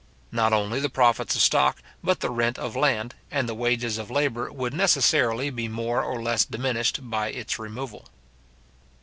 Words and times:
Not 0.31 0.51
only 0.51 0.79
the 0.79 0.89
profits 0.89 1.35
of 1.35 1.41
stock, 1.43 1.79
but 2.03 2.21
the 2.21 2.31
rent 2.31 2.57
of 2.57 2.75
land, 2.75 3.13
and 3.29 3.47
the 3.47 3.53
wages 3.53 3.99
of 3.99 4.09
labour, 4.09 4.51
would 4.51 4.73
necessarily 4.73 5.51
be 5.51 5.67
more 5.67 6.01
or 6.03 6.19
less 6.23 6.43
diminished 6.43 7.07
by 7.07 7.27
its 7.27 7.59
removal. 7.59 8.07